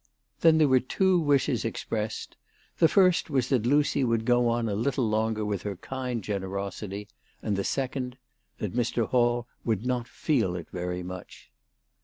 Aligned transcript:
Then 0.39 0.57
there 0.57 0.67
were 0.67 0.79
two 0.79 1.19
wishes 1.19 1.63
expressed; 1.63 2.35
the 2.79 2.87
first 2.87 3.29
was 3.29 3.49
that 3.49 3.67
Lucy 3.67 4.03
would 4.03 4.25
go 4.25 4.47
on 4.49 4.67
a 4.67 4.73
little 4.73 5.07
longer 5.07 5.45
with 5.45 5.61
her 5.61 5.75
kind 5.75 6.23
generosity, 6.23 7.07
and 7.43 7.55
the 7.55 7.61
THE 7.61 7.65
TELEGRAPH 7.67 7.91
GIRL. 7.93 8.09
305 8.57 8.57
second, 8.57 8.73
that 8.73 8.73
Mr. 8.73 9.07
Hall 9.11 9.45
would 9.63 9.85
not 9.85 10.07
feel 10.07 10.55
it 10.55 10.67
very 10.71 11.03
much. 11.03 11.51